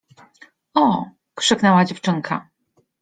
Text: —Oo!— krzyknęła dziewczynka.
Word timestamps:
—Oo!— 0.81 1.05
krzyknęła 1.39 1.85
dziewczynka. 1.85 2.49